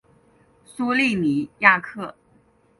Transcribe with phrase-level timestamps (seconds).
[0.65, 2.15] 苏利尼亚克。